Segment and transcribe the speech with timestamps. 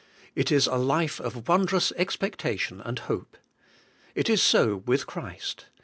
[0.33, 3.37] It is a life of wondrous expectation and hope.
[4.15, 5.67] It is so with Christ.